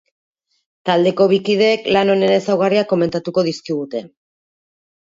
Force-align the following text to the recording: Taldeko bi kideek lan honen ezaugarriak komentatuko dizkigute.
Taldeko 0.89 1.27
bi 1.33 1.39
kideek 1.49 1.85
lan 1.97 2.13
honen 2.15 2.35
ezaugarriak 2.39 2.91
komentatuko 2.95 3.47
dizkigute. 3.51 4.05